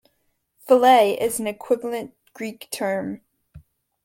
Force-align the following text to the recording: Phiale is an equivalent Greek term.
Phiale 0.67 1.13
is 1.21 1.39
an 1.39 1.45
equivalent 1.45 2.15
Greek 2.33 2.67
term. 2.71 3.21